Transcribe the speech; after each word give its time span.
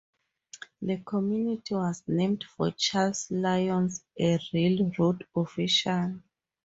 The 0.81 0.97
community 1.05 1.75
was 1.75 2.01
named 2.07 2.45
for 2.57 2.71
Charles 2.71 3.29
Lyons, 3.29 4.03
a 4.19 4.39
railroad 4.51 5.27
official. 5.35 6.15